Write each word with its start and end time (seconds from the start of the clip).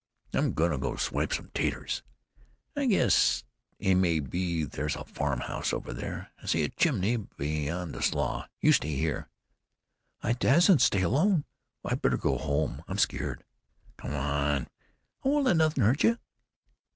"I'm 0.33 0.53
going 0.53 0.71
to 0.71 0.79
go 0.79 0.89
and 0.93 0.99
swipe 0.99 1.31
some 1.31 1.51
'taters. 1.53 2.01
I 2.75 2.87
guess 2.87 3.43
maybe 3.79 4.63
there's 4.63 4.95
a 4.95 5.03
farm 5.03 5.41
house 5.41 5.73
over 5.73 5.93
there. 5.93 6.31
I 6.41 6.47
see 6.47 6.63
a 6.63 6.69
chimbly 6.69 7.17
beyond 7.37 7.93
the 7.93 8.01
slough. 8.01 8.49
You 8.61 8.71
stay 8.73 8.95
here." 8.95 9.29
"I 10.23 10.33
dassn't 10.33 10.81
stay 10.81 11.03
alone. 11.03 11.45
Oh, 11.83 11.89
I 11.91 11.93
better 11.93 12.17
go 12.17 12.39
home. 12.39 12.83
I'm 12.87 12.97
scared." 12.97 13.43
"Come 13.97 14.15
on. 14.15 14.63
I 15.23 15.27
won't 15.29 15.45
let 15.45 15.57
nothing 15.57 15.83
hurt 15.83 16.01
you." 16.01 16.17